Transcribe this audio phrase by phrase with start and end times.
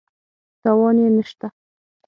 [0.61, 1.47] تاوان یې نه شته.